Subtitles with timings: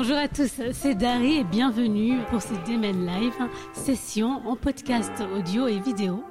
[0.00, 3.34] Bonjour à tous, c'est Dari et bienvenue pour ce Demen Live,
[3.72, 6.22] session en podcast audio et vidéo.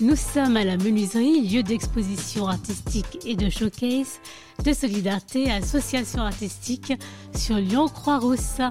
[0.00, 4.18] Nous sommes à la menuiserie, lieu d'exposition artistique et de showcase
[4.64, 6.94] de solidarité, association artistique
[7.36, 8.62] sur Lyon-Croix-Rousse.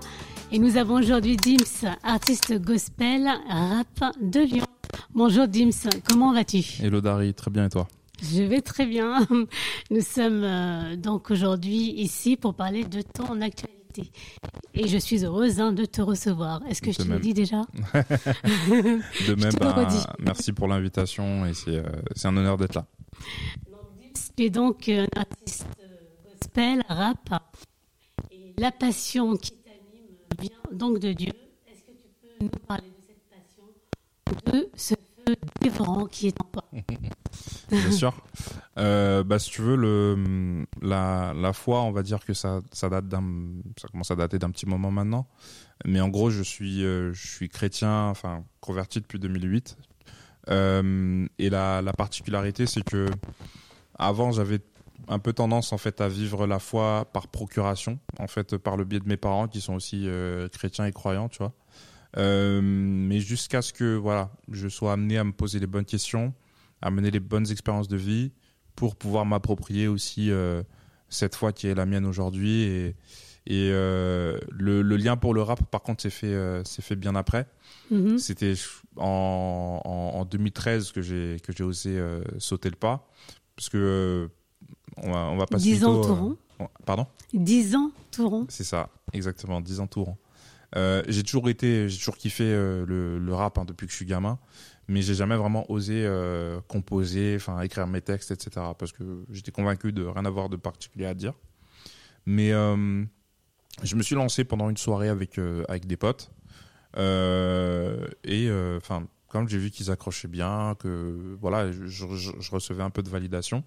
[0.51, 4.70] Et nous avons aujourd'hui Dims, artiste gospel, rap de Lyon.
[5.13, 6.63] Bonjour Dims, comment vas-tu?
[6.81, 7.85] Hello Dari, très bien et toi?
[8.23, 9.27] Je vais très bien.
[9.91, 14.09] Nous sommes euh, donc aujourd'hui ici pour parler de ton actualité.
[14.73, 16.61] Et je suis heureuse hein, de te recevoir.
[16.69, 17.61] Est-ce que je te l'ai dit déjà?
[17.93, 19.85] De même, bah,
[20.19, 21.83] merci pour l'invitation et c'est euh,
[22.23, 22.87] un honneur d'être là.
[24.37, 25.67] Tu es donc un artiste
[26.23, 27.53] gospel, rap.
[28.31, 31.33] Et la passion qui t'anime vient donc de Dieu.
[31.67, 32.07] Est-ce que tu
[32.39, 33.00] peux nous parler de
[34.75, 36.63] ce feu qui est en toi
[37.69, 38.13] Bien sûr.
[38.77, 42.89] Euh, bah, si tu veux, le, la, la foi, on va dire que ça, ça,
[42.89, 45.27] date ça commence à dater d'un petit moment maintenant.
[45.85, 49.77] Mais en gros, je suis, euh, je suis chrétien, enfin converti depuis 2008.
[50.49, 53.07] Euh, et la, la particularité, c'est que
[53.97, 54.59] avant, j'avais
[55.07, 58.85] un peu tendance en fait à vivre la foi par procuration, en fait par le
[58.85, 60.07] biais de mes parents qui sont aussi
[60.51, 61.53] chrétiens et croyants, tu vois.
[62.17, 66.33] Mais jusqu'à ce que voilà, je sois amené à me poser les bonnes questions,
[66.81, 68.31] à mener les bonnes expériences de vie
[68.75, 70.63] pour pouvoir m'approprier aussi euh,
[71.09, 72.87] cette foi qui est la mienne aujourd'hui et,
[73.47, 77.47] et euh, le, lien pour le rap par contre s'est fait euh, fait bien après.
[77.91, 78.17] Mm-hmm.
[78.17, 78.53] c'était
[78.95, 82.01] en, en, 2013 que j'ai osé
[82.37, 83.07] sauter le pas.
[83.55, 84.29] Parce que
[84.97, 86.37] on va on va passer 10 ans tout rond
[86.85, 87.05] pardon?
[87.33, 90.03] 10 ans tout rond c'est ça exactement 10 ans tout
[90.73, 94.05] rond j'ai toujours été j'ai toujours kiffé le, le, rap hein, depuis que je suis
[94.05, 94.39] gamin
[94.91, 98.49] mais j'ai jamais vraiment osé euh, composer, enfin écrire mes textes, etc.
[98.77, 101.33] Parce que j'étais convaincu de rien avoir de particulier à dire.
[102.25, 103.03] Mais euh,
[103.83, 106.31] je me suis lancé pendant une soirée avec euh, avec des potes
[106.97, 113.09] et enfin quand j'ai vu qu'ils accrochaient bien, que voilà, je, recevais un peu de
[113.09, 113.63] validation.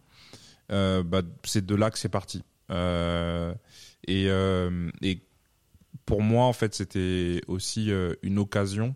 [0.68, 2.44] Bah, c'est de là que c'est parti.
[2.70, 5.22] et, et
[6.06, 7.90] pour moi, en fait, c'était aussi
[8.22, 8.94] une occasion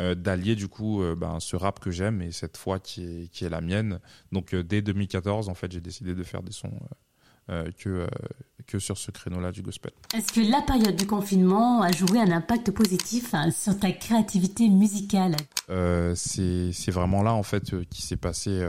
[0.00, 3.28] euh, d'allier du coup euh, ben, ce rap que j'aime et cette foi qui est,
[3.32, 3.98] qui est la mienne.
[4.30, 6.72] Donc euh, dès 2014, en fait, j'ai décidé de faire des sons
[7.78, 8.06] que,
[8.66, 9.92] que sur ce créneau-là du gospel.
[10.14, 14.68] Est-ce que la période du confinement a joué un impact positif hein, sur ta créativité
[14.68, 15.34] musicale?
[16.14, 18.62] C'est vraiment là en fait qu'il s'est passé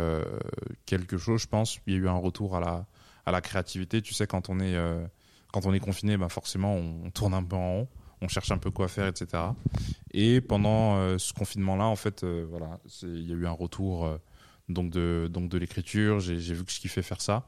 [0.85, 1.77] quelque chose, je pense.
[1.87, 2.85] Il y a eu un retour à la,
[3.25, 4.01] à la créativité.
[4.01, 4.77] Tu sais, quand on est,
[5.51, 7.87] quand on est confiné, ben forcément, on tourne un peu en rond
[8.21, 9.43] on cherche un peu quoi faire, etc.
[10.11, 14.05] Et pendant euh, ce confinement-là, en fait, euh, voilà, il y a eu un retour
[14.05, 14.17] euh,
[14.67, 16.19] donc de donc de l'écriture.
[16.19, 17.47] J'ai vu que je kiffais faire ça.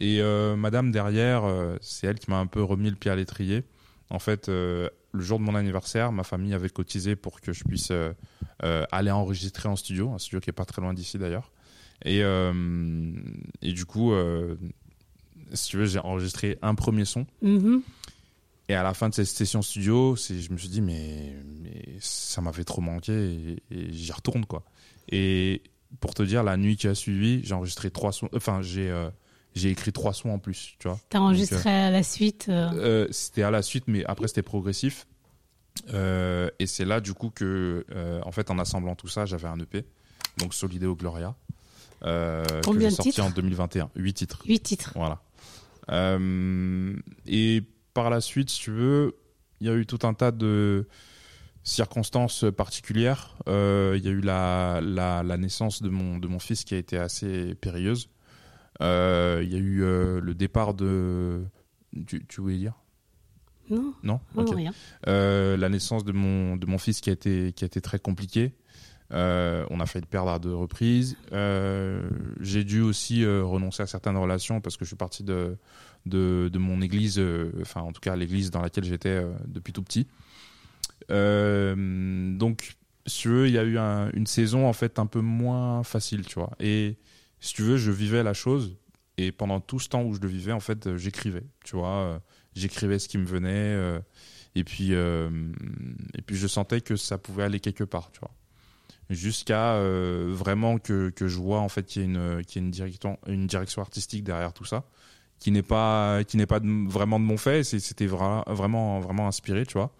[0.00, 0.22] Et
[0.56, 1.42] Madame derrière,
[1.80, 3.64] c'est elle qui m'a un peu remis le pied à l'étrier.
[4.10, 7.92] En fait, le jour de mon anniversaire, ma famille avait cotisé pour que je puisse
[8.60, 11.50] aller enregistrer en studio, un studio qui est pas très loin d'ici d'ailleurs.
[12.04, 14.12] Et, et du coup,
[15.52, 17.26] si tu veux, j'ai enregistré un premier son.
[17.42, 17.80] Mm-hmm.
[18.68, 22.42] Et à la fin de cette session studio, je me suis dit, mais, mais ça
[22.42, 24.62] m'avait trop manqué et, j'y retourne, quoi.
[25.10, 25.62] Et
[26.00, 29.08] pour te dire, la nuit qui a suivi, j'ai enregistré trois sons, enfin, j'ai, euh,
[29.54, 31.00] j'ai écrit trois sons en plus, tu vois.
[31.08, 35.06] T'as enregistré euh, à la suite euh C'était à la suite, mais après, c'était progressif.
[35.88, 37.86] et c'est là, du coup, que,
[38.22, 39.86] en fait, en assemblant tout ça, j'avais un EP,
[40.36, 41.34] donc Solideo Gloria.
[42.02, 44.42] Combien que j'ai sorti en 2021 Huit titres.
[44.44, 44.92] Huit titres.
[44.94, 45.22] Voilà.
[45.90, 47.62] Et
[47.94, 49.16] par la suite, si tu veux,
[49.60, 50.86] il y a eu tout un tas de
[51.68, 53.36] circonstances particulières.
[53.48, 56.78] Euh, il y a eu la, la, naissance de mon, de mon fils qui a
[56.78, 58.08] été assez périlleuse.
[58.80, 61.44] Euh, il y a eu euh, le départ de...
[62.06, 62.74] Tu, tu voulais dire?
[63.70, 63.92] Non.
[64.02, 64.72] Non, rien.
[65.04, 68.54] La naissance de mon, de mon fils qui a été, qui a été très compliquée.
[69.10, 71.16] On a failli le perdre à deux reprises.
[72.40, 77.18] J'ai dû aussi renoncer à certaines relations parce que je suis parti de, mon église,
[77.18, 80.06] euh, enfin en tout cas l'église dans laquelle j'étais euh, depuis tout petit.
[81.10, 82.76] Euh, donc,
[83.06, 83.78] si tu veux, il y a eu
[84.14, 86.50] une saison en fait un peu moins facile, tu vois.
[86.60, 86.96] Et
[87.40, 88.76] si tu veux, je vivais la chose
[89.16, 92.20] et pendant tout ce temps où je le vivais, en fait, j'écrivais, tu vois.
[92.54, 94.00] j'écrivais ce qui me venait
[94.54, 98.32] et puis et puis je sentais que ça pouvait aller quelque part, tu vois.
[99.10, 102.66] Jusqu'à vraiment que, que je vois en fait qu'il y a une qu'il y a
[102.66, 104.84] une direction une direction artistique derrière tout ça
[105.38, 109.78] qui n'est pas qui n'est pas vraiment de mon fait c'était vraiment vraiment inspiré tu
[109.78, 109.94] vois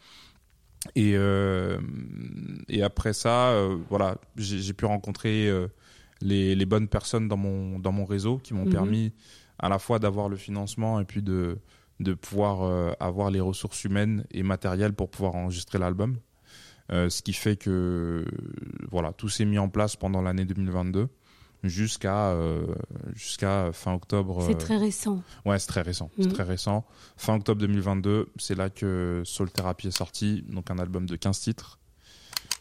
[0.94, 1.16] Et,
[2.68, 3.54] et après ça,
[3.88, 5.50] voilà, j'ai pu rencontrer
[6.20, 8.72] les, les, bonnes personnes dans mon, dans mon réseau qui m'ont mhm.
[8.72, 9.12] permis
[9.58, 11.58] à la fois d'avoir le financement et puis de,
[12.00, 16.16] de pouvoir avoir les ressources humaines et matérielles pour pouvoir enregistrer l'album.
[16.90, 18.24] Euh, ce qui fait que
[18.90, 21.08] voilà, tout s'est mis en place pendant l'année 2022
[21.64, 22.66] jusqu'à euh,
[23.14, 24.42] jusqu'à fin octobre.
[24.46, 25.22] C'est très récent.
[25.44, 26.10] Ouais, c'est très récent.
[26.18, 26.32] C'est mm.
[26.32, 26.86] très récent.
[27.16, 31.40] Fin octobre 2022, c'est là que Soul Therapy est sorti, donc un album de 15
[31.40, 31.78] titres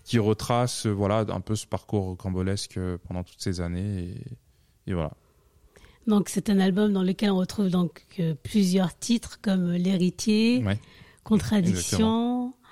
[0.08, 4.16] qui retrace voilà un peu ce parcours cambolesque pendant toutes ces années
[4.88, 5.12] et, voilà.
[6.08, 10.64] Donc c'est un album dans lequel on retrouve donc euh, plusieurs titres comme l'héritier,
[11.26, 12.67] Contradiction, euh,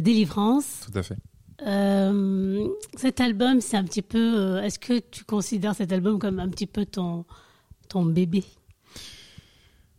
[0.00, 0.86] Délivrance.
[0.90, 1.16] Tout à fait.
[1.66, 4.18] Euh, cet album, c'est un petit peu.
[4.18, 7.24] Euh, est-ce que tu considères cet album comme un petit peu ton,
[7.88, 8.44] ton bébé?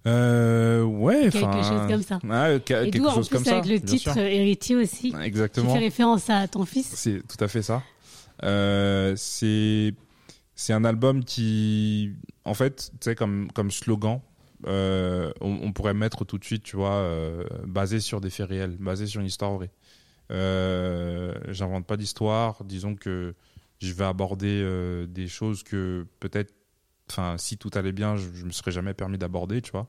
[0.07, 2.19] Euh, ouais, quelque chose comme ça.
[2.29, 3.59] Ah, quelque Et chose comme ça.
[3.59, 5.13] Avec le titre Héritier aussi.
[5.21, 5.67] Exactement.
[5.67, 6.91] Qui fait référence à ton fils.
[6.95, 7.83] C'est tout à fait ça.
[8.43, 9.93] Euh, c'est
[10.55, 12.13] c'est un album qui,
[12.45, 14.21] en fait, tu sais, comme comme slogan,
[14.67, 18.77] euh, on, pourrait mettre tout de suite, tu vois, euh, basé sur des faits réels,
[18.77, 19.71] basé sur une histoire vraie.
[20.31, 22.63] Euh, J'invente pas d'histoire.
[22.63, 23.33] Disons que
[23.79, 26.53] je vais aborder des choses que peut-être,
[27.09, 29.87] enfin, si tout allait bien, je, me serais jamais permis d'aborder, tu vois.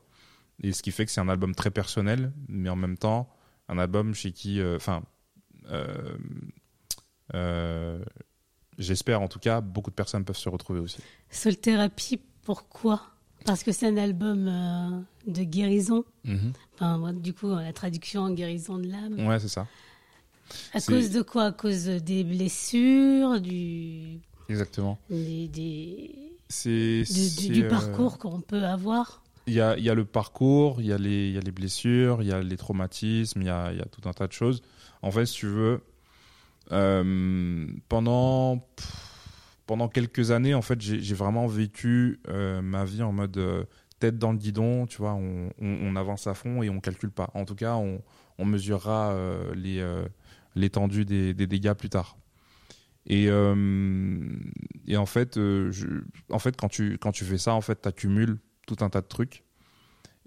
[0.61, 3.29] Et ce qui fait que c'est un album très personnel, mais en même temps,
[3.69, 5.03] un album chez qui, enfin,
[8.79, 10.97] j'espère en tout cas, beaucoup de personnes peuvent se retrouver aussi.
[11.29, 13.12] Soul Thérapie, pourquoi?
[13.45, 16.05] Parce que c'est un album euh, de guérison.
[16.25, 16.53] Mhm.
[16.79, 19.27] Enfin, du coup, la traduction en guérison de l'âme.
[19.27, 19.67] Ouais, c'est ça.
[20.73, 21.45] À cause de quoi?
[21.45, 24.19] À cause des blessures, du.
[24.49, 24.99] Exactement.
[25.09, 26.15] Des, des...
[26.49, 29.23] C'est, du, du, euh, parcours qu'on peut avoir.
[29.47, 32.21] Il y a, y a, le parcours, il y, a les, y a les blessures,
[32.21, 34.61] il y a les traumatismes, il y a, y a, tout un tas de choses.
[35.01, 35.81] En fait, si tu veux,
[36.71, 38.65] euh, pendant
[39.65, 43.63] pendant quelques années, en fait, j'ai vraiment vécu euh, ma vie en mode euh,
[43.99, 44.85] tête dans le guidon.
[44.87, 47.29] Tu vois, on, avance à fond et on calcule pas.
[47.33, 48.01] En tout cas, on,
[48.45, 49.85] mesurera euh, les
[50.55, 52.17] l'étendue des, dégâts plus tard.
[53.05, 55.39] Et, et en fait,
[56.29, 59.01] en fait, quand tu quand tu fais ça, en fait, tu accumules tout un tas
[59.01, 59.43] de trucs.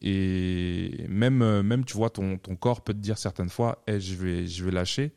[0.03, 4.15] Et même même tu vois ton, ton corps peut te dire certaines fois, hey, je
[4.15, 5.15] vais je vais lâcher,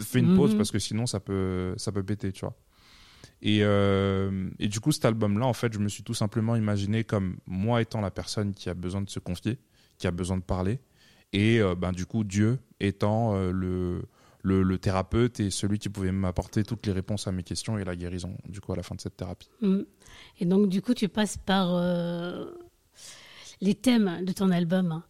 [0.00, 0.58] fais une pause mhm.
[0.58, 2.54] parce que sinon ça peut ça peut péter, tu vois.
[3.40, 7.04] Et, euh, et, du coup, cet album-là, en fait, je me suis tout simplement imaginé
[7.04, 9.58] comme moi étant la personne qui a besoin de se confier,
[9.98, 10.80] qui a besoin de parler,
[11.32, 14.02] et euh, ben, du coup, Dieu étant euh, le,
[14.42, 17.84] le, le, thérapeute et celui qui pouvait m'apporter toutes les réponses à mes questions et
[17.84, 19.50] la guérison, du coup, à la fin de cette thérapie.
[19.60, 19.82] Mm.
[20.40, 21.80] Et donc, du coup, tu passes par
[23.60, 25.02] les thèmes de ton album.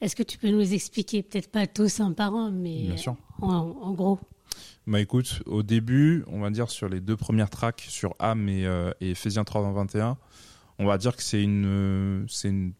[0.00, 2.90] Est-ce que tu peux nous expliquer, peut-être pas tous un par un, mais
[3.40, 4.18] en, en gros?
[4.86, 8.66] Bah écoute, au début, on va dire sur les deux premières tracks, sur âme et,
[8.66, 10.16] euh, et Ephésiens 3.21,
[10.78, 12.72] on va dire que c'est une, c'est une,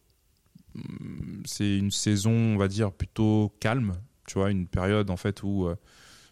[1.92, 3.92] saison, on va dire, plutôt calme,
[4.26, 5.76] tu vois, une période en fait où euh,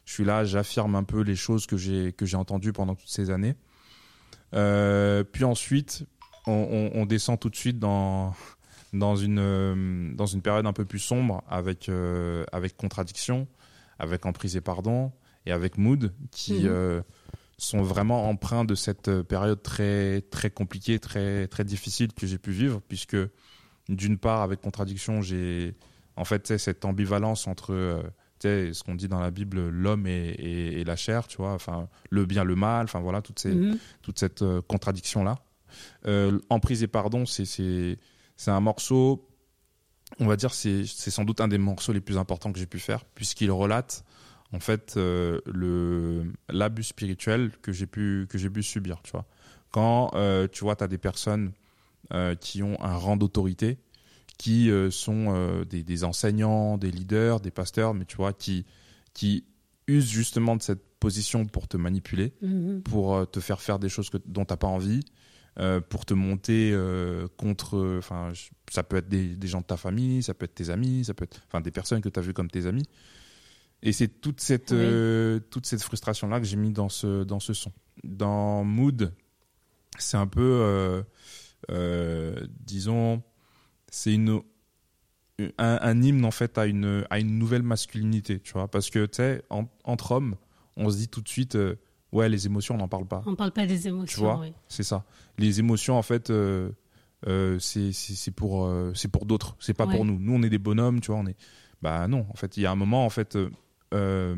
[0.05, 3.55] je suis là, j'affirme un peu les choses que j'ai, entendues pendant toutes ces années.
[4.55, 6.05] Euh, puis ensuite,
[6.49, 8.35] on, descend tout de suite dans,
[8.93, 11.89] une, dans une période un peu plus sombre avec
[12.77, 13.47] contradiction,
[14.01, 15.13] avec emprise et pardon,
[15.47, 16.69] et avec Mood qui mhm.
[16.69, 17.03] euh,
[17.59, 22.39] sont vraiment empreints de cette euh, période très très compliquée, très très difficile que j'ai
[22.39, 23.17] pu vivre puisque
[23.89, 25.75] d'une part avec contradiction j'ai
[26.17, 28.03] en fait cette ambivalence entre euh,
[28.43, 32.45] ce qu'on dit dans la Bible l'homme et, la chair tu vois enfin le bien
[32.45, 33.79] le mal enfin voilà toutes ces, mhm.
[34.03, 35.37] toute cette contradiction là
[36.49, 37.99] emprise et pardon c'est
[38.47, 39.29] un morceau
[40.19, 42.67] on va dire c'est c'est sans doute un des morceaux les plus importants que j'ai
[42.67, 44.05] pu faire puisqu'il relate
[44.53, 49.27] en fait euh, le l'abus spirituel que j'ai pu que j'ai pu subir tu vois
[49.71, 51.53] quand euh, tu vois tu as des personnes
[52.13, 53.79] euh, qui ont un rang d'autorité
[54.39, 58.65] qui sont des, des, enseignants des leaders des pasteurs mais tu vois qui
[59.13, 59.45] qui
[59.87, 62.81] usent justement de cette position pour te manipuler mm-hmm.
[62.81, 65.03] pour te faire faire des choses que, dont t'as pas envie
[65.91, 66.75] pour te monter
[67.37, 68.33] contre enfin
[68.71, 71.13] ça peut être des, des, gens de ta famille ça peut être tes amis ça
[71.13, 72.87] peut être enfin des personnes que tu as vues comme tes amis
[73.83, 77.55] et c'est toute cette, euh, toute cette frustration-là que j'ai mis dans ce, dans ce
[77.55, 77.73] son.
[78.05, 79.13] Dans Mood,
[79.99, 81.03] c'est un peu, euh,
[81.71, 83.23] euh, disons,
[83.91, 84.43] c'est une,
[85.57, 88.69] un, hymne en fait à une, à une nouvelle masculinité, tu vois.
[88.69, 89.43] Parce que, tu sais,
[89.85, 90.37] entre hommes,
[90.77, 91.57] on se dit tout de suite,
[92.13, 93.23] ouais, les émotions, on n'en parle pas.
[93.25, 95.05] On parle pas des émotions, tu vois, c'est ça.
[95.39, 96.31] Les émotions, en fait,
[97.59, 100.19] c'est pour, c'est pour d'autres, c'est pas pour nous.
[100.19, 101.37] Nous, on est des bonhommes, tu vois, on est.
[101.81, 103.39] Bah non, en fait, il y a un moment, en fait
[103.95, 104.37] euh,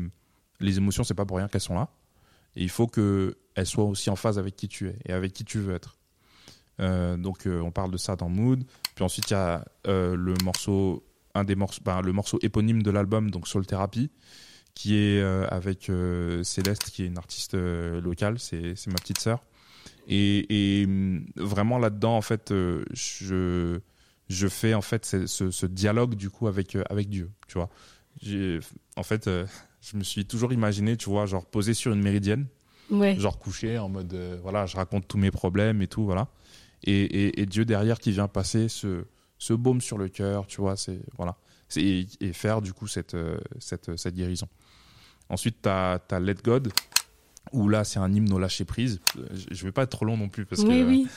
[0.59, 1.89] les émotions, c'est pas pour rien qu'elles sont là.
[2.55, 5.43] Et il faut qu'elles soient aussi en phase avec qui tu es et avec qui
[5.43, 5.97] tu veux être.
[6.79, 8.63] Euh, donc, euh, on parle de ça dans Mood.
[8.95, 12.91] Puis ensuite, il y a le morceau, un des morceaux, ben, le morceau éponyme de
[12.91, 14.11] l'album, donc Soul Therapy,
[14.75, 15.91] qui est avec
[16.43, 18.39] Céleste, qui est une artiste locale.
[18.39, 19.43] C'est ma petite sœur.
[20.07, 23.79] Et, mm, vraiment là-dedans, en fait, je
[24.29, 27.69] fais en fait ce, ce, dialogue du coup avec avec Dieu, tu vois.
[28.95, 29.29] En fait,
[29.81, 32.47] je me suis toujours imaginé, tu vois, genre posé sur une méridienne,
[33.17, 36.27] genre couché en mode, euh, voilà, je raconte tous mes problèmes et tout, voilà.
[36.85, 39.05] Et, et, Dieu derrière qui vient passer ce,
[39.37, 41.37] ce baume sur le cœur, tu vois, c'est voilà,
[41.77, 44.47] et, et, faire du coup cette, euh, cette, cette guérison.
[45.29, 46.73] Ensuite, tu as, as, Let God,
[47.53, 48.99] où là, c'est un hymne au lâcher prise.
[49.49, 50.83] Je vais pas être trop long non plus parce oui, que.
[50.85, 51.07] Oui,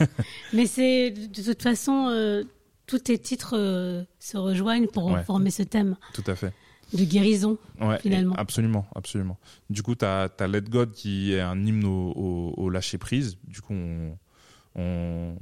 [0.52, 2.44] Mais c'est de toute façon, euh,
[2.86, 5.96] tous tes titres se rejoignent pour former ce thème.
[6.14, 6.52] Tout à fait
[6.94, 7.58] de guérison
[8.00, 8.34] finalement.
[8.36, 9.38] Absolument, absolument.
[9.70, 13.38] Du coup, tu as, Let God qui est un hymne au, lâcher prise.
[13.44, 15.36] Du coup, on,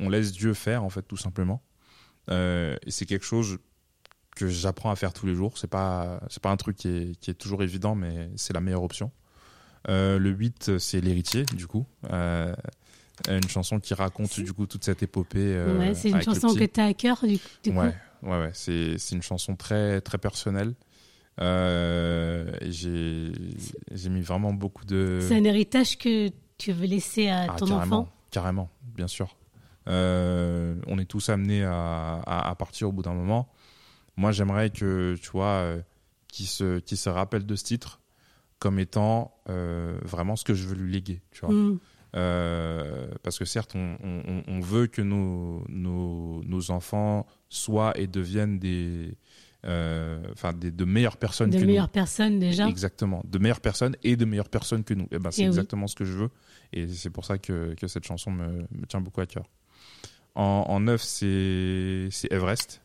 [0.00, 1.62] on, laisse Dieu faire en fait tout simplement.
[2.30, 3.58] Euh, et c'est quelque chose
[4.34, 5.58] que j'apprends à faire tous les jours.
[5.58, 8.60] C'est pas c'est pas un truc qui est, qui est toujours évident, mais c'est la
[8.60, 9.10] meilleure option.
[9.88, 11.86] Euh, le 8, c'est l'héritier, du coup.
[13.28, 15.62] Euh, une chanson qui raconte du coup toute cette épopée.
[15.78, 17.70] ouais, c'est une chanson que tu as à cœur du, coup.
[17.70, 18.50] Ouais, ouais, ouais.
[18.52, 20.74] C'est, une chanson très, très personnelle.
[21.40, 23.32] Euh, j'ai,
[24.08, 25.18] mis vraiment beaucoup de.
[25.22, 28.08] C'est un héritage que tu veux laisser à ah, ton enfant?
[28.30, 29.36] Carrément, bien sûr.
[29.88, 33.48] Euh, on est tous amenés à, à, partir au bout d'un moment.
[34.16, 35.80] Moi, j'aimerais que, tu vois, euh,
[36.28, 38.00] qui se, qui se rappelle de ce titre
[38.58, 41.54] comme étant euh, vraiment ce que je veux lui léguer, tu vois.
[41.54, 41.78] Mm.
[42.16, 48.06] Euh, parce que certes, on, on, on veut que nos, nos, nos, enfants soient et
[48.06, 49.18] deviennent des,
[49.66, 52.68] euh, enfin, de meilleures personnes de que meilleures personnes déjà.
[52.68, 55.04] Exactement, de meilleures personnes et de meilleures personnes que nous.
[55.04, 56.30] Et eh ben, c'est eh exactement ce que je veux,
[56.72, 59.44] et c'est pour ça que, que cette chanson me, me, tient beaucoup à cœur.
[60.34, 62.80] En, en neuf, c'est Everest.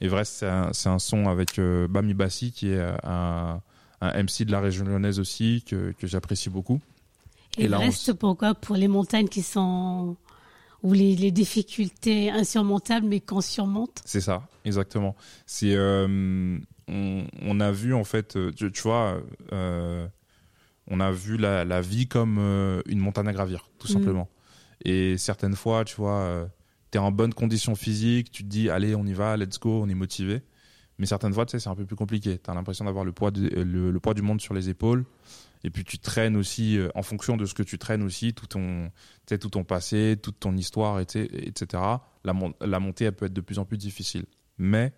[0.00, 3.60] Everest, c'est un, un, son avec euh, Bami Bassi, qui est un,
[4.00, 6.80] un MC de la région lyonnaise aussi, que, que j'apprécie beaucoup.
[7.58, 8.54] Et, là, reste pourquoi?
[8.54, 10.16] Pour les montagnes qui sont
[10.82, 14.02] ou les, les, difficultés insurmontables mais qu'on surmonte?
[14.04, 15.14] C'est ça, exactement.
[15.46, 19.20] C'est euh, on, on, a vu en fait, euh, tu, tu vois,
[19.52, 20.06] euh,
[20.88, 23.92] on a vu la, la vie comme euh, une montagne à gravir, tout mm.
[23.92, 24.28] simplement.
[24.84, 26.48] Et certaines fois, tu vois,
[26.90, 29.82] tu es en bonne condition physique, tu te dis allez, on y va, let's go,
[29.82, 30.42] on est motivé.
[30.98, 32.38] Mais certaines fois, tu sais, c'est un peu plus compliqué.
[32.38, 35.04] Tu as l'impression d'avoir le poids, le, le, poids du monde sur les épaules
[35.64, 38.46] et puis tu traînes aussi euh, en fonction de ce que tu traînes aussi tout
[38.46, 38.90] ton
[39.26, 41.82] tout ton passé toute ton histoire etc
[42.24, 44.26] la, la montée elle peut être de plus en plus difficile.
[44.58, 44.92] Mais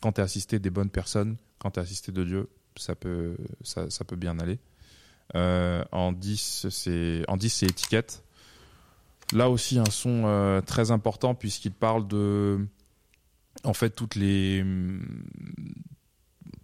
[0.00, 3.36] quand tu es assisté des bonnes personnes quand tu es assisté de Dieu ça peut
[3.62, 4.58] ça, ça peut bien aller.
[5.36, 8.24] Euh, en 10 c'est en 10 c'est étiquette.
[9.32, 12.66] Là aussi un son euh, très important puisqu'il parle de
[13.62, 14.64] en fait toutes les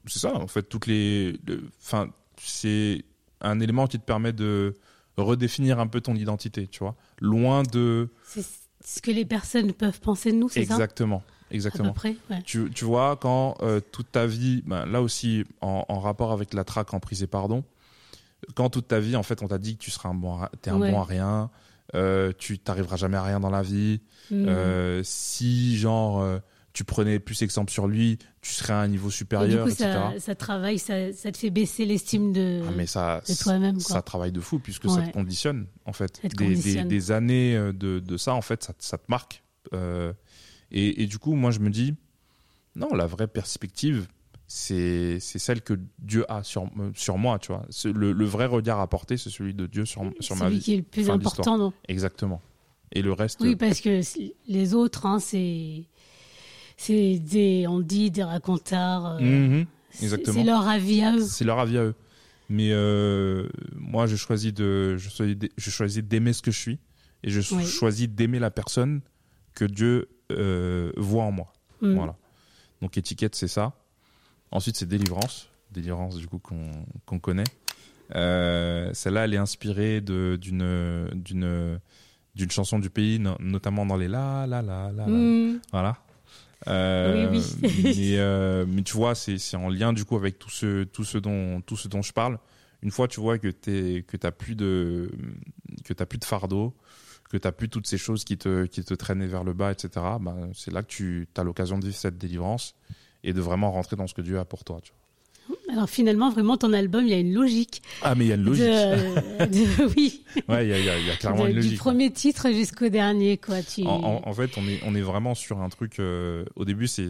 [0.07, 1.39] c'est ça en fait toutes les
[1.81, 3.05] enfin c'est
[3.41, 4.75] un élément qui te permet de
[5.17, 6.95] redéfinir un peu ton identité, tu vois.
[7.21, 8.11] Loin de.
[8.25, 8.45] C'est
[8.85, 10.75] ce que les personnes peuvent penser de nous, c'est ça?
[10.75, 11.23] Exactement.
[11.51, 11.95] Exactement.
[12.45, 16.53] tu, tu, vois, quand euh, toute ta vie, ben, là aussi, en, en, rapport avec
[16.53, 17.63] la traque en prise et pardon,
[18.57, 20.69] quand toute ta vie, en fait, on t'a dit que tu seras un bon, es
[20.69, 21.51] un bon à rien,
[21.95, 24.01] euh, tu t'arriveras jamais à rien dans la vie.
[24.33, 24.45] Mmh.
[24.49, 26.41] Euh, si, genre,
[26.77, 30.13] tu prenais plus exemple sur lui, tu serais à un niveau supérieur, du coup, Ça,
[30.19, 33.81] ça, travaille, ça, ça, te fait baisser l'estime de, ah, mais ça, de toi-même.
[33.81, 36.21] Ça travaille de fou puisque ça te conditionne en fait.
[36.37, 39.43] Des, des, des, années euh, de, de, ça en fait, ça, ça te marque.
[39.73, 40.13] Euh,
[40.71, 41.95] et, et, du coup, moi je me dis,
[42.75, 44.07] non, la vraie perspective,
[44.47, 47.65] c'est celle que Dieu a sur, sur moi, tu vois.
[47.87, 50.57] Le, le, vrai regard à porter, c'est celui de Dieu sur, sur ma vie.
[50.57, 51.73] Celui qui est le plus important, non?
[51.89, 52.43] Exactement.
[52.93, 53.41] Et le reste.
[53.41, 54.03] Oui, parce que
[54.47, 55.87] les autres, hein, c'est
[56.77, 59.17] c'est des, on dit des racontards.
[59.17, 61.23] Euh, mhm, c'est leur avis à eux.
[61.23, 61.95] C'est leur avis à eux.
[62.49, 66.79] Mais euh, moi, je choisis de, je choisis, je choisis d'aimer ce que je suis
[67.25, 69.01] et je choisis d'aimer la personne
[69.55, 71.53] que Dieu euh, voit en moi.
[71.81, 71.95] Mhm.
[71.95, 72.17] Voilà.
[72.83, 73.73] Donc étiquette, c'est ça.
[74.53, 77.45] Ensuite, c'est délivrance, délivrance du coup qu'on connaît.
[78.13, 80.37] Celle-là, elle est inspirée d'une
[81.15, 81.81] d'une
[82.37, 84.93] d'une chanson du pays, notamment dans les la la la la.
[84.93, 85.07] la.
[85.07, 85.61] Mhm.
[85.73, 85.97] Voilà.
[86.69, 87.83] Euh, oui, oui.
[87.85, 91.19] mais, euh, mais, tu vois, c'est en lien du coup avec tout ce, tout ce,
[91.19, 92.39] dont, tout ce dont je parle.
[92.83, 95.11] Une fois, tu vois que tu que plus de
[95.85, 96.75] que as plus de fardeau,
[97.31, 99.89] que tu plus toutes ces choses qui te, qui te traînaient vers le bas, etc.
[100.21, 102.75] Bah, c'est là que tu as l'occasion de vivre cette délivrance
[103.25, 104.81] et de vraiment rentrer dans ce que Dieu a pour toi.
[104.83, 105.06] Tu vois.
[105.73, 107.83] Alors finalement, vraiment, ton album, il y a une logique.
[108.03, 108.65] Ah, mais il y a une logique.
[109.97, 110.23] oui.
[110.49, 111.73] Ouais, il y a, y a, clairement une logique.
[111.73, 113.63] Du premier titre jusqu'au dernier, quoi.
[113.63, 113.83] Tu...
[113.85, 115.99] En, fait, on est, on est vraiment sur un truc.
[115.99, 117.09] Euh, au début, c'est,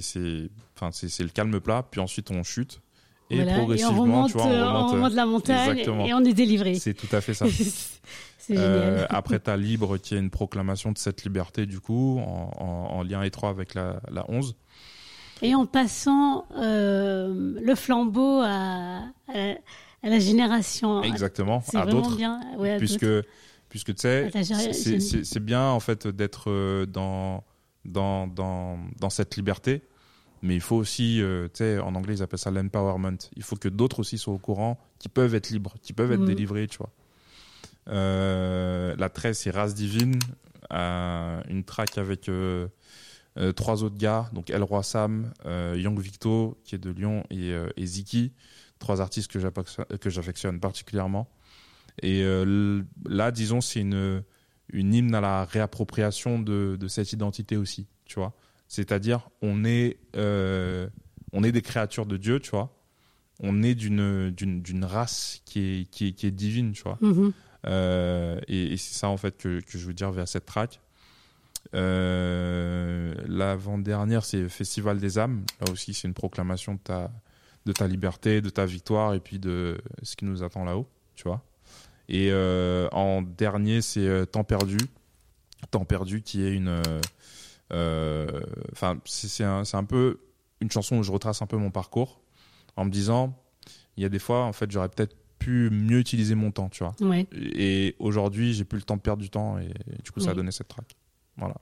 [0.74, 2.80] enfin, c'est, le calme plat, puis ensuite on chute.
[3.28, 6.76] Et progressivement, on remonte, tu vois, on remonte, la montagne et on est délivré.
[6.76, 7.46] C'est tout à fait ça.
[8.38, 12.88] c'est euh, après, t'as Libre qui est une proclamation de cette liberté, du coup, en,
[12.90, 14.54] en, lien étroit avec la, la 11.
[15.42, 19.54] Et en passant euh, le flambeau à, à,
[20.02, 21.02] la, génération.
[21.02, 22.18] Exactement, à d'autres.
[22.78, 23.06] puisque,
[23.68, 24.30] puisque tu sais,
[25.24, 27.44] c'est bien en fait d'être euh, dans,
[27.84, 29.82] dans, dans, dans cette liberté,
[30.42, 33.18] mais il faut aussi, euh, tu sais, en anglais ils appellent ça l'empowerment.
[33.36, 36.20] Il faut que d'autres aussi soient au courant, qui peuvent être libres, qui peuvent être
[36.20, 36.26] mm.
[36.26, 36.90] délivrés, tu vois.
[37.86, 40.18] la 13, c'est Race Divine,
[40.70, 42.68] une track avec euh,
[43.52, 47.68] trois autres gars, donc Elroy Sam, euh, Young Victo, qui est de Lyon, et, euh,
[47.76, 48.32] et Ziki,
[48.78, 51.28] trois artistes que j'affectionne particulièrement.
[52.02, 52.22] Et
[53.06, 54.22] là, disons, c'est une,
[54.70, 58.34] une hymne à la réappropriation de, de cette identité aussi, tu vois.
[58.68, 62.76] C'est-à-dire, on est, on est des créatures de Dieu, tu vois.
[63.40, 66.98] On est d'une, d'une, race qui est, qui est, qui est divine, tu vois.
[67.00, 68.42] Mm-hmm.
[68.46, 70.80] et, et c'est ça, en fait, que, que je veux dire vers cette track.
[71.74, 75.44] Euh, l'avant-dernière, c'est Festival des âmes.
[75.60, 77.10] Là aussi, c'est une proclamation de ta,
[77.64, 81.24] de ta liberté, de ta victoire et puis de ce qui nous attend là-haut, tu
[81.24, 81.42] vois.
[82.08, 84.78] Et euh, en dernier, c'est euh, Temps perdu.
[85.70, 86.82] Temps perdu qui est une.
[87.72, 90.20] Enfin, c'est un, un peu
[90.60, 92.20] une chanson où je retrace un peu mon parcours
[92.76, 93.36] en me disant
[93.96, 96.84] il y a des fois, en fait, j'aurais peut-être pu mieux utiliser mon temps, tu
[96.84, 96.94] vois.
[97.32, 99.68] Et aujourd'hui, j'ai plus le temps de perdre du temps et,
[100.02, 100.96] du coup, ça a donné cette track.
[101.36, 101.56] Voilà.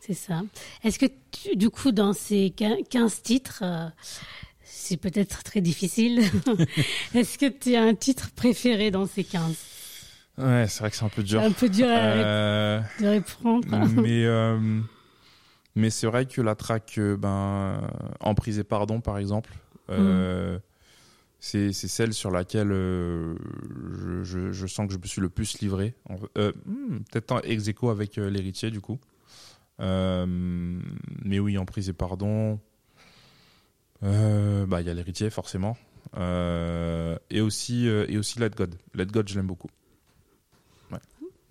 [0.00, 0.42] C'est ça.
[0.84, 1.06] Est-ce que
[1.54, 3.88] du coup, dans ces 15 titres, euh,
[4.62, 6.20] c'est peut-être très difficile,
[7.14, 9.56] est-ce que tu as un titre préféré dans ces 15
[10.38, 11.40] Ouais, c'est vrai que c'est un peu dur.
[11.40, 13.66] Un peu dur à euh, de répondre.
[13.96, 14.80] mais euh,
[15.74, 17.80] mais c'est vrai que la track ben,
[18.20, 19.54] Emprise et Pardon, par exemple,
[19.88, 20.58] mm.
[21.38, 25.94] C'est celle sur laquelle je, je, sens que je me suis le plus livré.
[26.08, 28.98] Hmm, peut-être ex aequo avec l'héritier, du coup.
[29.80, 32.58] Euh, mais oui, en prise et pardon.
[34.02, 35.76] Euh, bah, il y a l'héritier forcément.
[36.16, 38.74] Euh, et aussi et aussi Let God.
[38.94, 39.70] Let God, je l'aime beaucoup.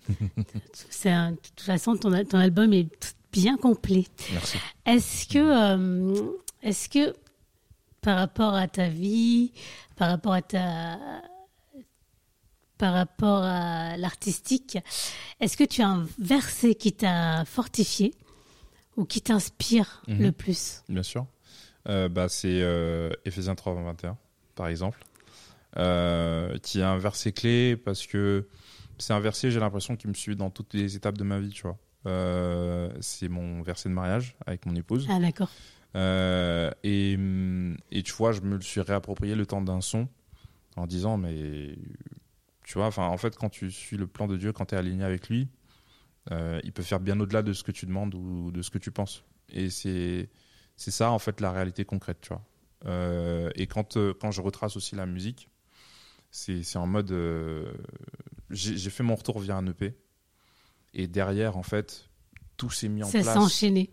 [0.72, 4.04] C'est de toute façon, ton, ton, album est bien complet.
[4.32, 4.58] Merci.
[4.84, 7.12] Est-ce que, est-ce que
[8.06, 9.50] par rapport à ta vie,
[9.96, 10.96] par rapport à ta,
[12.78, 14.78] par rapport à l'artistique,
[15.40, 18.14] est-ce que tu as un verset qui t'a fortifié
[18.96, 20.22] ou qui t'inspire mhm.
[20.22, 20.84] le plus?
[20.88, 21.26] Bien sûr.
[21.88, 24.16] Euh, bah, c'est euh, Ephésiens 3, 21,
[24.54, 25.04] par exemple,
[25.76, 28.46] euh, qui est un verset clé parce que
[28.98, 31.50] c'est un verset, j'ai l'impression, qui me suit dans toutes les étapes de ma vie,
[31.50, 31.76] tu vois.
[33.00, 35.06] C'est mon verset de mariage avec mon épouse.
[35.10, 35.50] Ah, d'accord.
[35.94, 37.18] et,
[37.90, 40.08] et tu vois, je me le suis réapproprié le temps d'un son
[40.76, 41.76] en disant, mais
[42.66, 44.78] tu vois, enfin, en fait, quand tu suis le plan de Dieu, quand tu es
[44.78, 45.48] aligné avec lui,
[46.32, 48.78] euh, il peut faire bien au-delà de ce que tu demandes ou de ce que
[48.78, 49.24] tu penses.
[49.50, 50.28] Et c'est
[50.74, 52.44] c'est ça en fait la réalité concrète, tu vois.
[52.86, 55.48] Euh, et quand euh, quand je retrace aussi la musique,
[56.32, 57.14] c'est c'est en mode
[58.50, 59.94] j'ai fait mon retour via un EP
[60.96, 62.08] et derrière en fait
[62.56, 63.24] tout s'est mis en place.
[63.24, 63.90] Ça s'est enchaîné.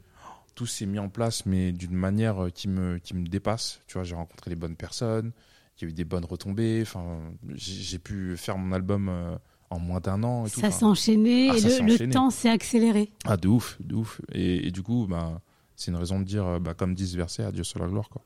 [0.56, 3.82] Tout s'est mis en place, mais d'une manière qui me qui me dépasse.
[3.88, 5.34] Tu vois, j'ai rencontré les bonnes personnes
[5.78, 6.80] il y a eu des bonnes retombées.
[6.82, 7.20] Enfin,
[7.56, 9.36] j'ai pu faire mon album euh,
[9.70, 10.46] en moins d'un an.
[10.46, 13.12] Et ça s'est enchaîné ah, et le, temps s'est accéléré.
[13.26, 14.22] Ah, de ouf, de ouf.
[14.32, 15.42] Et, du coup, bah,
[15.76, 18.10] c'est une raison de dire, euh, bah, comme disent versets, à Dieu soit la gloire.
[18.10, 18.22] Quoi.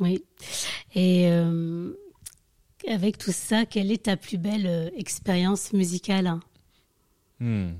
[0.00, 0.24] Oui.
[0.94, 1.92] Et euh,
[2.88, 6.40] avec tout ça, quelle est ta plus belle expérience musicale hein?
[7.40, 7.70] Hmm.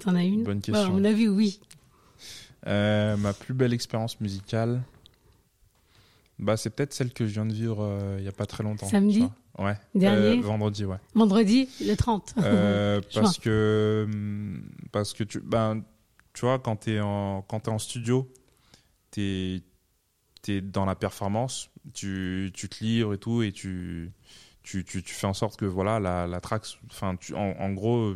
[0.00, 0.92] T'en as une Bonne question.
[0.94, 1.60] on a vu, oui.
[2.64, 4.82] ma plus belle expérience musicale,
[6.40, 8.64] bah, c'est peut-être celle que je viens de vivre euh, il n'y a pas très
[8.64, 8.88] longtemps.
[8.88, 9.24] Samedi
[9.58, 9.76] Ouais.
[9.94, 10.96] Dernier euh, Vendredi, ouais.
[11.14, 12.34] Vendredi, le 30.
[12.38, 15.82] Euh, parce, que, hum, parce que tu, ben,
[16.32, 18.32] tu vois, quand tu es, es en studio,
[19.10, 19.62] tu
[20.48, 24.10] es, dans la performance, tu, tu te livres et tout, et tu,
[24.62, 28.14] tu, tu, tu fais en sorte que voilà, la, la track, enfin, en, en, gros,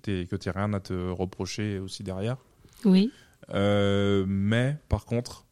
[0.00, 2.36] que tu n'aies rien à te reprocher aussi derrière.
[2.84, 3.10] Oui.
[3.50, 5.46] mais par contre,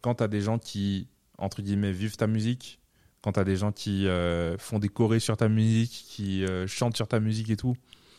[0.00, 2.80] quand tu as des gens qui entre guillemets, vivre ta musique,
[3.22, 6.66] quand tu as des gens qui euh, font des chorés sur ta musique, qui euh,
[6.66, 7.76] chantent sur ta musique et tout.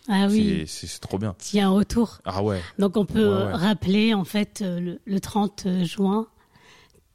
[0.08, 0.66] Ah oui.
[0.68, 1.36] C'est trop bien.
[1.54, 2.20] Il y a un retour.
[2.26, 2.62] Ah ouais.
[2.78, 6.28] Donc on peut rappeler, en fait, euh, le, 30 juin,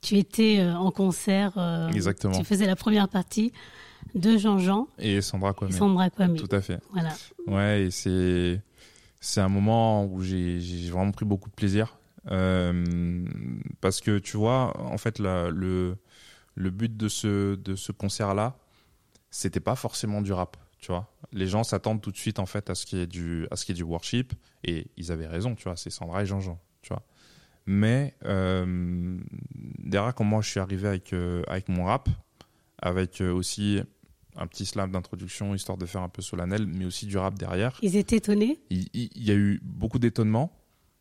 [0.01, 1.53] tu étais en concert.
[1.91, 2.37] Exactement.
[2.37, 3.53] Tu faisais la première partie
[4.15, 4.89] de Jean-Jean.
[4.99, 5.73] Et Sandra Kwame.
[5.73, 6.37] Sandra Kwame.
[6.37, 6.81] Tout à fait.
[6.93, 7.11] Voilà.
[7.47, 8.61] Ouais, et c'est
[9.21, 10.59] c'est un moment où j'ai
[10.91, 11.99] vraiment pris beaucoup de plaisir.
[12.31, 13.25] Euh,
[13.81, 15.97] parce que tu vois, en fait, la, le,
[16.55, 18.57] le but de ce, de ce concert-là,
[19.31, 21.11] c'était pas forcément du rap, tu vois.
[21.33, 23.65] Les gens s'attendent tout de suite, en fait, à ce qui est du, à ce
[23.65, 26.89] qui est du worship, et ils avaient raison, tu vois, c'est Sandra et Jean-Jean, tu
[26.93, 27.03] vois.
[27.67, 29.19] Mais euh,
[29.79, 32.09] derrière, quand moi je suis arrivé avec, euh, avec mon rap,
[32.83, 33.81] avec aussi
[34.41, 37.79] un petit slam d'introduction histoire de faire un peu solennel, mais aussi du rap derrière.
[37.83, 40.51] Ils étaient étonnés Il, y a eu beaucoup d'étonnement,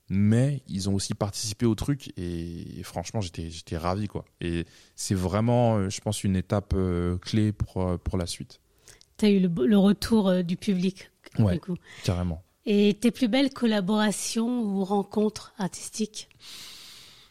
[0.09, 4.07] mais ils ont aussi participé au truc et, franchement, j'étais, ravi.
[4.07, 4.25] Quoi.
[4.41, 8.59] Et c'est vraiment, euh, je pense, une étape euh, clé pour, euh, pour la suite.
[9.17, 11.09] Tu as eu le, retour du public.
[11.37, 11.75] Ouais, du coup.
[12.03, 12.43] carrément.
[12.65, 16.29] Et tes plus belles collaborations ou rencontres artistiques,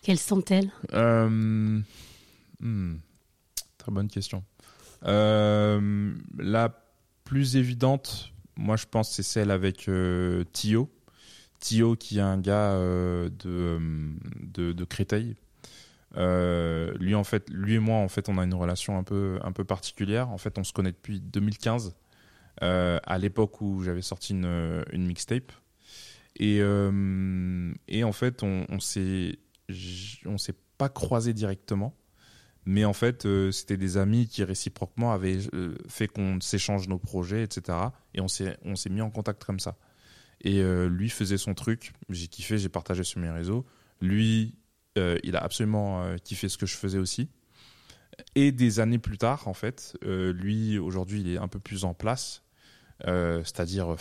[0.02, 0.70] quelles sont-elles?
[0.92, 1.82] Hmm,
[3.78, 4.42] Très bonne question.
[5.04, 6.74] Euh, la
[7.24, 10.90] plus évidente, moi je pense, c'est celle avec euh, Tio.
[11.60, 15.36] Tio, qui est un gars euh, de, de, Créteil.
[16.14, 19.52] lui, en fait, lui et moi, en fait, on a une relation un peu, un
[19.52, 20.28] peu particulière.
[20.30, 21.96] En fait, on se connaît depuis 2015,
[22.60, 25.52] à l'époque où j'avais sorti une, une mixtape.
[26.36, 26.58] Et,
[27.88, 29.38] et en fait, on, on s'est,
[30.26, 31.92] on s'est pas croisé directement.
[32.70, 36.98] Mais en fait, euh, c'était des amis qui réciproquement avaient euh, fait qu'on s'échange nos
[36.98, 37.78] projets, etc.
[38.12, 38.58] Et on s'est,
[38.90, 39.78] mis en contact comme ça.
[40.42, 43.64] Et euh, lui faisait son truc, j'ai kiffé, j'ai partagé sur mes réseaux.
[44.02, 44.54] Lui,
[44.96, 47.30] il a absolument kiffé ce que je faisais aussi.
[48.34, 51.94] Et des années plus tard, en fait, lui, aujourd'hui, il est un peu plus en
[51.94, 52.42] place.
[53.04, 53.94] c'est-à-dire,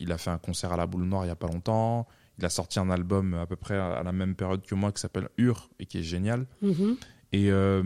[0.00, 2.08] il a fait un concert à la Boule Noire il y a pas longtemps.
[2.38, 5.02] Il a sorti un album à peu près à la même période que moi qui
[5.02, 6.46] s'appelle Ur et qui est génial.
[6.62, 6.96] Mm-hmm.
[7.32, 7.82] Et, euh,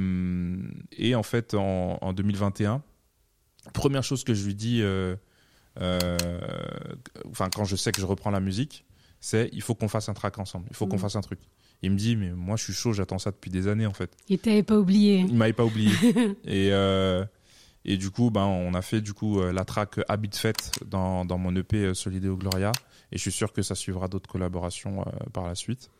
[0.92, 2.82] et en fait, en, en, 2021,
[3.72, 5.14] première chose que je lui dis, euh,
[5.80, 6.16] euh,
[7.30, 8.84] enfin, quand je sais que je reprends la musique,
[9.20, 11.00] c'est il faut qu'on fasse un track ensemble, il faut qu'on mmh.
[11.00, 11.38] fasse un truc.
[11.82, 14.16] Il me dit, mais moi je suis chaud, j'attends ça depuis des années en fait.
[14.28, 15.18] Il t'avait pas oublié.
[15.20, 15.92] Il m'avait pas oublié.
[16.44, 16.70] et,
[17.84, 21.38] et du coup, ben, on a fait du coup la track Habit Fête dans, dans
[21.38, 22.72] mon EP Solideo Gloria.
[23.12, 25.90] Et je suis sûr que ça suivra d'autres collaborations par la suite.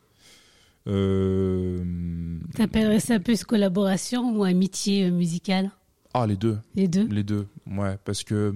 [0.87, 1.83] Euh...
[2.55, 5.71] T'appellerais ça plus collaboration ou amitié euh, musicale?
[6.13, 6.57] Ah, les deux.
[6.75, 7.07] Les deux?
[7.07, 7.97] Les deux, ouais.
[8.05, 8.55] Parce que,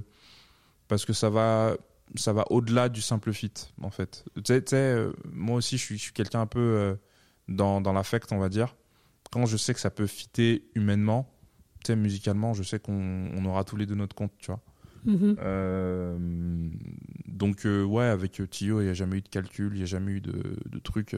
[0.87, 1.75] parce que ça va,
[2.15, 4.25] ça va au-delà du simple fit, en fait.
[4.35, 6.97] Tu sais, euh, moi aussi, je suis, je suis quelqu'un un peu
[7.47, 8.75] dans, dans l'affect, on va dire.
[9.31, 11.29] Quand je sais que ça peut fitter humainement,
[11.83, 14.61] tu sais, musicalement, je sais qu'on on aura tous les deux notre compte, tu vois.
[15.07, 16.17] Euh,
[17.27, 20.13] donc, ouais, avec Tio, il n'y a jamais eu de calcul, il n'y a jamais
[20.13, 21.15] eu de, de trucs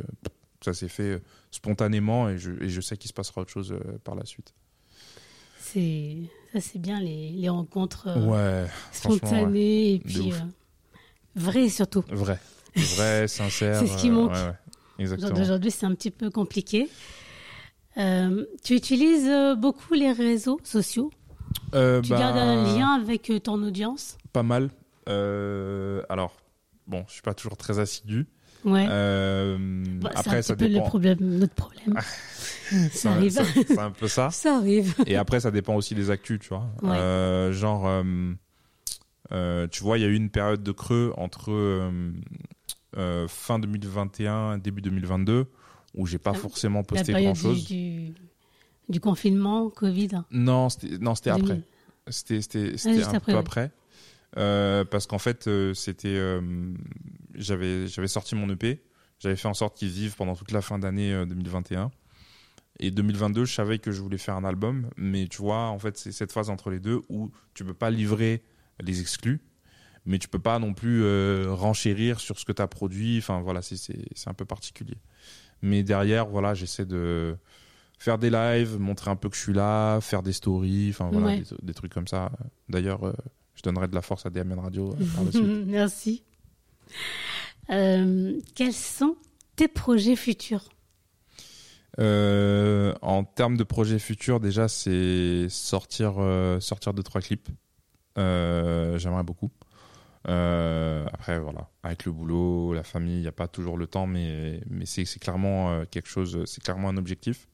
[0.66, 1.22] ça s'est fait euh,
[1.52, 4.54] spontanément et je, et je sais qu'il se passera autre chose euh, par la suite.
[5.60, 6.18] C'est
[6.52, 10.32] ça, c'est bien les, les rencontres euh, ouais, spontanées et puis
[11.36, 12.04] vraies surtout.
[12.10, 12.40] Vrai,
[12.76, 13.80] vrai, sincère.
[13.80, 14.36] c'est ce qui manque.
[15.00, 16.90] Aujourd'hui, c'est un petit peu compliqué.
[17.96, 21.12] tu utilises beaucoup les réseaux sociaux?
[21.76, 24.18] Euh, Tu bah, gardes un lien avec ton audience?
[24.32, 24.70] Pas mal.
[25.08, 26.36] alors,
[26.88, 28.28] bon, je suis pas toujours très assidu.
[28.66, 28.86] Ouais.
[28.90, 29.58] Euh,
[30.02, 30.84] bah, après, ça dépend.
[30.84, 32.00] Le problème, notre problème.
[32.92, 33.42] ça arrive.
[33.68, 34.30] C'est un peu ça.
[34.32, 34.96] ça arrive.
[35.06, 36.66] Et après, ça dépend aussi des actus, tu vois.
[36.84, 37.88] Euh, genre,
[39.32, 41.92] euh, tu vois, il y a eu une période de creux entre
[43.28, 45.48] fin 2021 début 2022
[45.96, 47.66] où j'ai pas ah, forcément posté grand chose.
[47.66, 48.14] Du,
[48.90, 50.10] du, confinement, Covid.
[50.32, 51.62] Non, c'était non, c'était après.
[52.08, 53.72] C'était c'était ah, un peu après.
[54.38, 56.42] Euh, parce qu'en fait, euh, c'était, euh,
[57.36, 58.84] j'avais, j'avais sorti mon EP,
[59.20, 61.92] j'avais fait en sorte qu'il vive pendant toute la fin d'année 2021.
[62.80, 65.98] Et 2022, je savais que je voulais faire un album, mais tu vois, en fait,
[65.98, 68.44] c'est cette phase entre les deux où tu peux pas livrer
[68.82, 69.42] les exclus,
[70.06, 71.06] mais tu peux pas non plus
[71.50, 73.20] renchérir sur ce que tu as produit.
[73.20, 74.98] Enfin, voilà, c'est un peu particulier.
[75.62, 77.38] Mais derrière, voilà, j'essaie de
[78.00, 81.38] faire des lives, montrer un peu que je suis là, faire des stories, enfin voilà,
[81.38, 82.32] des, des, trucs comme ça.
[82.68, 83.14] D'ailleurs,
[83.56, 85.68] je donnerai de la force à DMN Radio euh, par la suite.
[85.68, 86.24] Merci.
[87.70, 89.16] Euh, quels sont
[89.56, 90.70] tes projets futurs
[92.00, 96.16] euh, En termes de projets futurs, déjà, c'est sortir,
[96.60, 97.50] sortir deux, trois clips.
[98.18, 99.52] J'aimerais beaucoup.
[100.26, 104.62] après, voilà, avec le boulot, la famille, il n'y a pas toujours le temps, mais,
[104.70, 107.48] mais c'est clairement quelque chose, c'est clairement un objectif.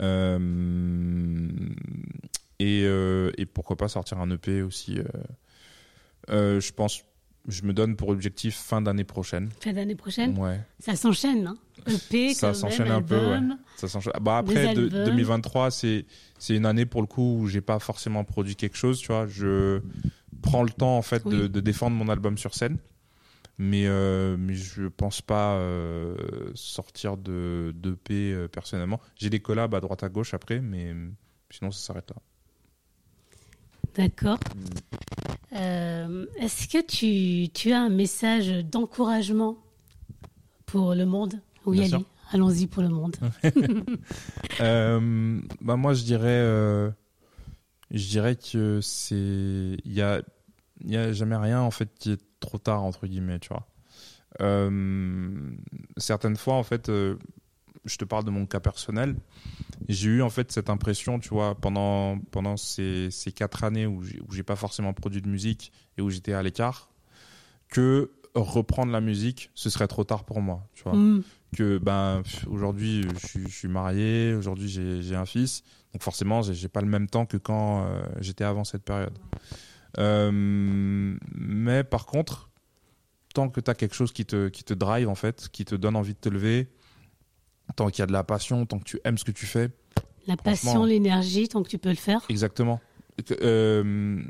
[0.00, 1.48] Euh,
[2.58, 4.98] et, euh, et, pourquoi pas sortir un EP aussi.
[6.30, 7.04] Euh, je pense
[7.48, 9.50] je me donne pour objectif fin d'année prochaine.
[9.60, 10.60] Fin d'année prochaine Ouais.
[10.78, 13.38] Ça s'enchaîne, hein EP, Ça s'enchaîne un peu, ouais.
[13.76, 14.12] Ça s'enchaîne.
[14.20, 15.04] Bah après Des de- albums.
[15.16, 16.06] 2023, c'est
[16.38, 19.26] c'est une année pour le coup où j'ai pas forcément produit quelque chose, tu vois.
[19.26, 19.80] Je
[20.42, 21.50] prends le temps en fait de, Oui.
[21.50, 22.78] de défendre mon album sur scène,
[23.58, 26.16] mais euh, mais je pense pas euh,
[26.54, 29.00] sortir de d'EP euh, personnellement.
[29.16, 30.94] J'ai des collabs à droite à gauche après, mais
[31.50, 32.16] sinon ça s'arrête là.
[33.96, 34.38] D'accord.
[35.54, 39.56] Euh, Est-ce que tu, tu as un message d'encouragement
[40.66, 41.40] pour le monde?
[41.66, 43.16] Oui, allez, allons-y pour le monde.
[44.60, 46.88] Euh, bah moi je dirais euh,
[47.90, 50.22] je dirais que c'est il y a
[50.84, 53.66] y a jamais rien en fait qui est trop tard entre guillemets tu vois.
[54.40, 55.50] Euh,
[55.96, 56.88] certaines fois en fait
[57.84, 59.16] je te parle de mon cas personnel.
[59.88, 64.02] J'ai eu en fait cette impression tu vois pendant pendant ces, ces quatre années où
[64.30, 66.90] j'ai pas forcément produit de musique et où j'étais à l'écart
[67.68, 70.94] que reprendre la musique ce serait trop tard pour moi tu vois.
[70.94, 71.22] Hmm,
[71.54, 76.54] que ben aujourd'hui je suis, je suis marié, aujourd'hui j'ai un fils, donc forcément j'ai
[76.54, 79.16] j'ai pas le même temps que quand euh, j'étais avant cette période.
[79.98, 82.50] Euh, mais par contre,
[83.34, 85.74] tant que tu as quelque chose qui te, qui te drive en fait, qui te
[85.74, 86.68] donne envie de te lever,
[87.76, 89.70] tant qu'il y a de la passion, tant que tu aimes ce que tu fais,
[90.26, 92.20] La passion, l'énergie, tant que tu peux le faire.
[92.28, 92.80] exactement.
[93.42, 94.22] Euh,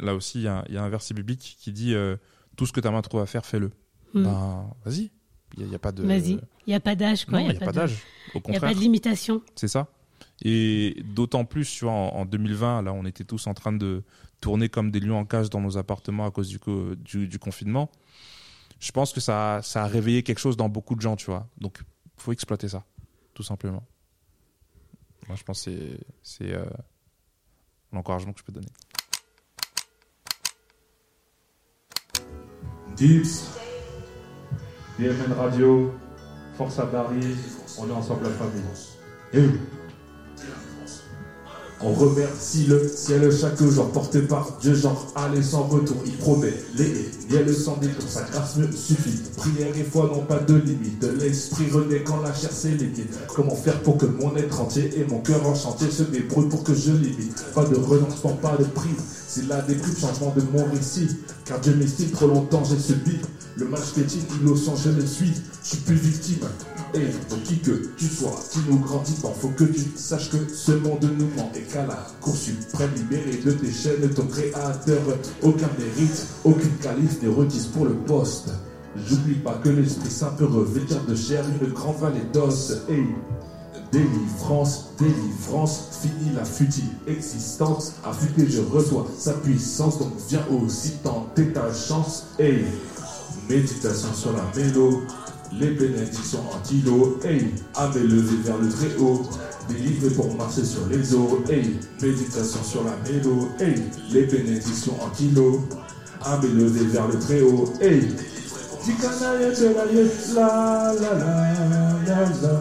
[0.00, 2.16] là aussi, il y, a- il y a un verset biblique qui dit euh,
[2.56, 3.70] tout ce que ta main trouve à faire, fais-le.
[4.14, 4.24] Hmm.
[4.24, 5.10] Ben, vas-y.
[5.58, 6.02] Il n'y a, pas de.
[6.02, 6.32] Vas-y.
[6.32, 7.40] Il n'y a pas d'âge, quoi.
[7.42, 7.92] Il n'y a, pas de- d'âge.
[7.92, 8.60] Au Il n'y a contraire.
[8.60, 9.42] pas de limitation.
[9.54, 9.88] C'est ça.
[10.44, 14.02] Et d'autant plus, tu vois, en, en 2020, là, on était tous en train de
[14.40, 17.38] tourner comme des lions en cage dans nos appartements à cause du, co- du, du
[17.38, 17.90] confinement.
[18.80, 21.46] Je pense que ça, ça a réveillé quelque chose dans beaucoup de gens, tu vois.
[21.60, 21.80] Donc,
[22.22, 22.84] faut exploiter ça,
[23.34, 23.82] tout simplement.
[25.26, 26.64] Moi, je pense que c'est- euh,
[27.92, 28.68] l'encouragement que je peux donner.
[32.96, 33.50] Dips,
[34.98, 35.92] BMN Radio,
[36.54, 37.36] Force à Paris,
[37.78, 38.62] on est ensemble la famille.
[39.32, 39.50] Hey.
[41.84, 45.96] On remercie le ciel chaque jour porté par Dieu, genre aller sans retour.
[46.06, 49.20] Il promet les miel sans détour, sa grâce me suffit.
[49.36, 51.02] Prière et foi n'ont pas de limite.
[51.18, 53.08] L'esprit renaît quand la chair s'élimine.
[53.34, 56.62] Comment faire pour que mon être entier et mon cœur en chantier se débrouille pour
[56.62, 57.44] que je limite?
[57.54, 59.21] Pas de renoncement, pas de prise.
[59.34, 61.08] C'est des plus changement de mon récit.
[61.46, 63.18] Car Dieu m'estime trop longtemps, j'ai subi.
[63.56, 65.32] Le match piétine, innocent, je le suis.
[65.62, 66.46] Je suis plus victime.
[66.92, 70.72] Et pour qui que tu sois, qui nous grandit faut que tu saches que ce
[70.72, 75.00] monde nous ment et qu'à la Cour suprême libérée de tes chaînes, ton créateur,
[75.40, 78.50] aucun mérite, aucune qualif n'est requise pour le poste.
[79.08, 82.82] J'oublie pas que l'Esprit Saint peut revêtir de chair une grande vallée d'os.
[82.90, 83.02] Et
[83.92, 87.92] délivrance, délivrance, fini la futile existence.
[88.04, 92.24] Affûté, je reçois sa puissance, donc viens aussi tenter ta chance.
[92.38, 92.64] Et
[93.48, 95.02] méditation sur la mélo,
[95.52, 99.22] les bénédictions anti-lot, hey, à m'élever vers le très haut,
[99.68, 103.74] délivré pour marcher sur les eaux, hey, méditation sur la mélo, hey,
[104.10, 105.60] les bénédictions anti-lot,
[106.24, 108.08] à m'élever vers le très haut, hey,
[110.34, 111.52] la la la
[112.06, 112.60] la la,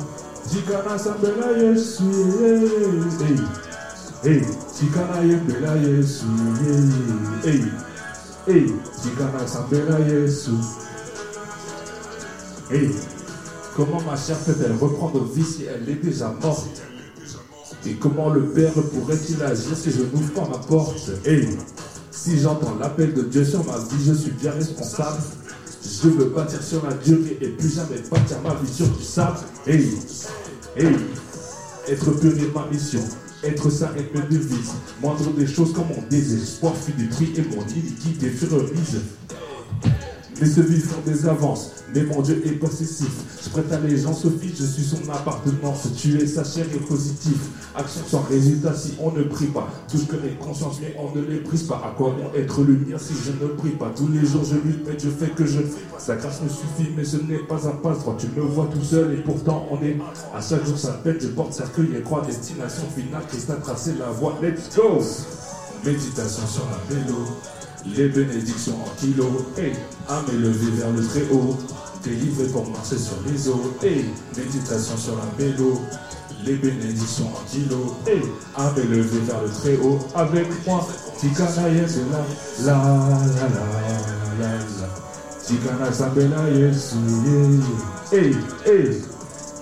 [0.52, 2.04] Dikana sambela yesu,
[3.22, 3.40] hey,
[4.24, 4.42] hey,
[4.78, 6.26] Dikana yembela yesu,
[7.46, 7.64] hey,
[8.48, 10.52] hey, Dikana sambela yesu.
[13.76, 16.82] Comment ma chair peut-elle reprendre vie si elle est déjà morte?
[17.86, 21.12] Et comment le Père pourrait-il agir si je n'ouvre pas ma porte?
[21.26, 21.48] Hey,
[22.12, 25.22] si j'entends l'appel de Dieu sur ma vie, je suis bien responsable.
[25.84, 29.40] Je veux bâtir sur la durée et plus jamais bâtir ma vie sur du sable.
[29.66, 29.90] Hey,
[30.78, 30.96] hey,
[31.88, 33.02] être pur est ma mission.
[33.44, 34.74] Être saint est mes devises.
[35.02, 39.02] Moindre des choses comme mon désespoir fut détruit et mon iniquité fut remise.
[40.42, 43.12] Les semis font des avances, mais mon Dieu est possessif.
[43.44, 45.88] Je prête allégeance au Fils, je suis son appartenance.
[45.96, 47.38] Tuer sa chair est positif.
[47.76, 49.70] Action sans résultat si on ne prie pas.
[49.88, 51.76] Tous connaissent conscience, mais on ne les brise pas.
[51.86, 53.92] À quoi bon être lumière si je ne prie pas?
[53.96, 55.60] Tous les jours je lutte, mais je fais que je
[56.00, 58.18] Sa grâce me suffit, mais ce n'est pas un passe droit.
[58.18, 59.96] Tu me vois tout seul et pourtant on est.
[60.36, 62.24] À chaque jour ça peine, je porte cercueil et croix.
[62.26, 64.40] Destination finale, Christ a tracé la voie.
[64.42, 65.00] Let's go!
[65.86, 67.28] Méditation sur la vélo.
[67.86, 69.74] Les bénédictions en kilo, hey,
[70.08, 71.58] à m'élever vers le très haut,
[72.04, 74.06] délivré pour marcher sur les eaux, hey,
[74.38, 75.82] méditation sur la vélo,
[76.46, 78.22] les bénédictions en kilo, hey,
[78.56, 80.88] à m'élever vers le très haut, avec moi,
[81.20, 83.66] Tikana Yesu, la, la, la, la,
[84.40, 84.88] la, la,
[85.44, 89.02] Tikana Sabela Yesu, yeah, hey, hey,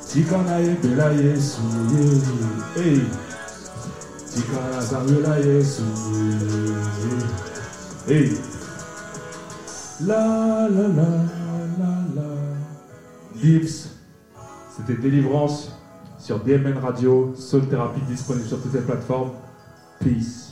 [0.08, 1.62] Tikana Yebela Yesu,
[2.76, 3.02] hey,
[4.30, 7.49] Tikana Sabela Yesu, yeah.
[8.12, 8.32] Hey,
[10.08, 11.10] La la la
[11.78, 13.40] la la.
[13.40, 13.90] Gibbs.
[14.76, 15.78] C'était Délivrance
[16.18, 19.30] sur DMN Radio, Soul Therapy disponible sur toutes les plateformes.
[20.00, 20.49] Peace.